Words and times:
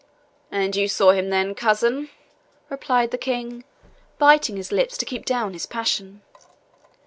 "And 0.51 0.75
you 0.75 0.87
saw 0.87 1.11
him, 1.11 1.29
then, 1.29 1.53
cousin?" 1.53 2.09
replied 2.69 3.11
the 3.11 3.19
King, 3.19 3.63
biting 4.17 4.57
his 4.57 4.71
lips 4.71 4.97
to 4.97 5.05
keep 5.05 5.25
down 5.27 5.53
his 5.53 5.67
passion. 5.67 6.23